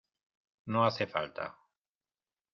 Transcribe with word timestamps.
no 0.65 0.83
hace 0.83 1.05
falta. 1.05 1.55